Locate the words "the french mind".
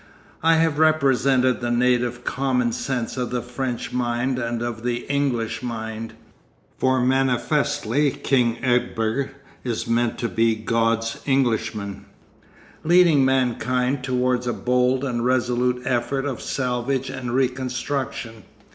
3.29-4.39